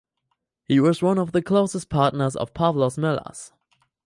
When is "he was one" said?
0.63-1.19